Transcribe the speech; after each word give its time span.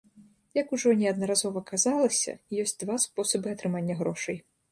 Як 0.61 0.71
ужо 0.77 0.93
неаднаразова 1.01 1.61
казалася, 1.71 2.35
ёсць 2.65 2.75
два 2.83 2.97
спосабы 3.05 3.47
атрымання 3.57 4.01
грошай. 4.03 4.37